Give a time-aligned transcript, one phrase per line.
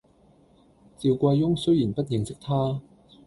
[0.99, 2.81] 趙貴翁雖然不認識他，